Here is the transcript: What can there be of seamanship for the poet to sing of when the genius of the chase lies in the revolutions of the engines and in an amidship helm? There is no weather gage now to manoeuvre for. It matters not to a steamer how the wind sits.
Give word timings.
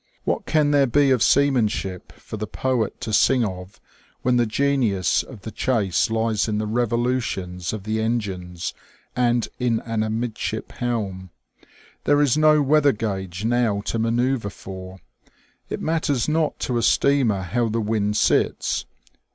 What 0.23 0.47
can 0.47 0.71
there 0.71 0.87
be 0.87 1.11
of 1.11 1.21
seamanship 1.21 2.11
for 2.13 2.35
the 2.35 2.47
poet 2.47 2.99
to 3.01 3.13
sing 3.13 3.45
of 3.45 3.79
when 4.23 4.37
the 4.37 4.47
genius 4.47 5.21
of 5.21 5.41
the 5.41 5.51
chase 5.51 6.09
lies 6.09 6.47
in 6.47 6.57
the 6.57 6.65
revolutions 6.65 7.71
of 7.71 7.83
the 7.83 8.01
engines 8.01 8.73
and 9.15 9.47
in 9.59 9.79
an 9.81 10.01
amidship 10.01 10.71
helm? 10.71 11.29
There 12.05 12.19
is 12.19 12.35
no 12.35 12.63
weather 12.63 12.93
gage 12.93 13.45
now 13.45 13.81
to 13.81 13.99
manoeuvre 13.99 14.49
for. 14.49 14.97
It 15.69 15.81
matters 15.81 16.27
not 16.27 16.57
to 16.61 16.79
a 16.79 16.81
steamer 16.81 17.43
how 17.43 17.69
the 17.69 17.79
wind 17.79 18.17
sits. 18.17 18.87